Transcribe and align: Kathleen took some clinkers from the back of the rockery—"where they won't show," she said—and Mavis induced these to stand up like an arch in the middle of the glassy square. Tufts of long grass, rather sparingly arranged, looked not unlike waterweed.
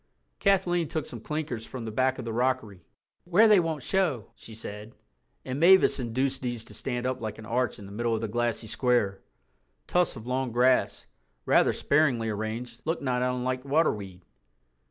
Kathleen 0.39 0.87
took 0.87 1.05
some 1.05 1.19
clinkers 1.21 1.63
from 1.63 1.85
the 1.85 1.91
back 1.91 2.17
of 2.17 2.25
the 2.25 2.33
rockery—"where 2.33 3.47
they 3.47 3.59
won't 3.59 3.83
show," 3.83 4.31
she 4.33 4.55
said—and 4.55 5.59
Mavis 5.59 5.99
induced 5.99 6.41
these 6.41 6.63
to 6.63 6.73
stand 6.73 7.05
up 7.05 7.21
like 7.21 7.37
an 7.37 7.45
arch 7.45 7.77
in 7.77 7.85
the 7.85 7.91
middle 7.91 8.15
of 8.15 8.21
the 8.21 8.27
glassy 8.27 8.65
square. 8.65 9.21
Tufts 9.85 10.15
of 10.15 10.25
long 10.25 10.51
grass, 10.53 11.05
rather 11.45 11.71
sparingly 11.71 12.29
arranged, 12.29 12.81
looked 12.83 13.03
not 13.03 13.21
unlike 13.21 13.63
waterweed. 13.63 14.23